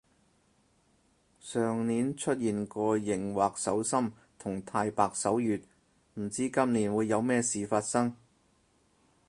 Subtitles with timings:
[1.39, 5.61] 上年出現過熒惑守心同太白守月，
[6.15, 8.15] 唔知今年會有咩事發生